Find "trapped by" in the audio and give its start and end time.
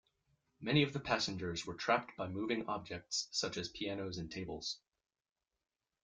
1.75-2.27